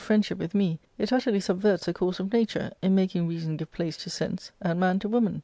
[0.07, 3.95] £i£ndship with me, it utterly sulSverts the course of nature, in making reason give place
[3.97, 5.39] to sense, and ^XJ man to woman.